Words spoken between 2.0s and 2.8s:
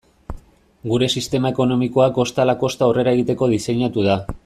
kosta ala